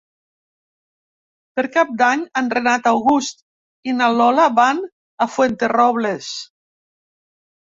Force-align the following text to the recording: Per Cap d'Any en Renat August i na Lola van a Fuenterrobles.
Per 1.59 1.65
Cap 1.75 1.91
d'Any 1.99 2.23
en 2.41 2.49
Renat 2.57 2.89
August 2.93 3.45
i 3.93 3.97
na 4.01 4.09
Lola 4.21 4.49
van 4.63 4.83
a 5.27 5.29
Fuenterrobles. 5.35 6.33